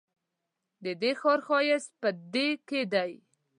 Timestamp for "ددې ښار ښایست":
0.83-1.91